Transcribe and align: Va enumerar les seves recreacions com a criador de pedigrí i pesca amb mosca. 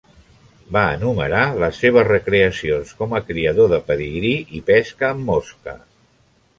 Va 0.77 0.81
enumerar 0.93 1.41
les 1.65 1.83
seves 1.83 2.09
recreacions 2.09 2.95
com 3.03 3.15
a 3.15 3.23
criador 3.31 3.73
de 3.77 3.83
pedigrí 3.93 4.35
i 4.61 4.67
pesca 4.75 5.15
amb 5.15 5.27
mosca. 5.33 5.81